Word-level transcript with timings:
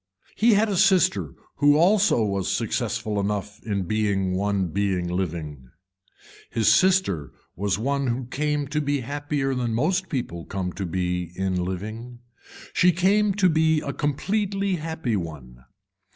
He 0.35 0.55
had 0.55 0.67
a 0.67 0.77
sister 0.77 1.35
who 1.57 1.77
also 1.77 2.25
was 2.25 2.51
successful 2.51 3.19
enough 3.19 3.61
in 3.63 3.83
being 3.83 4.33
one 4.33 4.69
being 4.69 5.07
living. 5.07 5.69
His 6.49 6.67
sister 6.73 7.33
was 7.55 7.77
one 7.77 8.07
who 8.07 8.25
came 8.25 8.65
to 8.69 8.81
be 8.81 9.01
happier 9.01 9.53
than 9.53 9.75
most 9.75 10.09
people 10.09 10.43
come 10.45 10.73
to 10.73 10.87
be 10.87 11.31
in 11.35 11.63
living. 11.63 12.17
She 12.73 12.91
came 12.91 13.35
to 13.35 13.47
be 13.47 13.79
a 13.81 13.93
completely 13.93 14.77
happy 14.77 15.15
one. 15.15 15.63